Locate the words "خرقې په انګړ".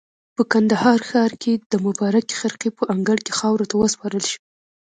2.39-3.17